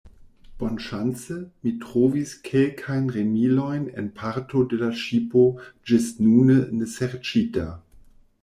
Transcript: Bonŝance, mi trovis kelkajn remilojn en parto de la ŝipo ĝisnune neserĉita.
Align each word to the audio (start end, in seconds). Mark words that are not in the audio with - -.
Bonŝance, 0.61 1.35
mi 1.65 1.73
trovis 1.83 2.31
kelkajn 2.47 3.05
remilojn 3.17 3.85
en 4.03 4.09
parto 4.23 4.65
de 4.73 4.81
la 4.83 4.91
ŝipo 5.03 5.47
ĝisnune 5.91 6.61
neserĉita. 6.81 7.69